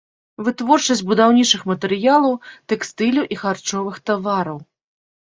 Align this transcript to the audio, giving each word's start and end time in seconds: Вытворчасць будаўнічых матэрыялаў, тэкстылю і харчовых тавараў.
Вытворчасць 0.45 1.01
будаўнічых 1.09 1.61
матэрыялаў, 1.71 2.33
тэкстылю 2.73 3.27
і 3.37 3.39
харчовых 3.43 4.01
тавараў. 4.13 4.57